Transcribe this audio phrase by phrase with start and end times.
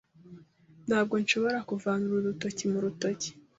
[0.87, 3.29] Ntabwo nshobora kuvana uru rutoki mu rutoki.